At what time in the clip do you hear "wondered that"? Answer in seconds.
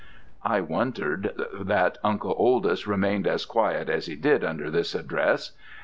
0.61-1.99